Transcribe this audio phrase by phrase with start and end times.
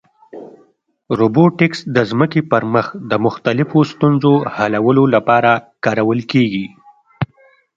[1.19, 5.51] روبوټیکس د ځمکې پر مخ د مختلفو ستونزو حلولو لپاره
[5.85, 6.65] کارول کېږي.